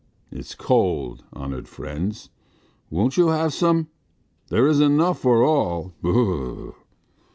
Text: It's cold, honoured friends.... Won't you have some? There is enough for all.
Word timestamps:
It's 0.31 0.55
cold, 0.55 1.25
honoured 1.31 1.67
friends.... 1.67 2.31
Won't 2.89 3.17
you 3.17 3.27
have 3.27 3.53
some? 3.53 3.89
There 4.47 4.65
is 4.65 4.79
enough 4.79 5.19
for 5.19 5.43
all. 5.43 5.93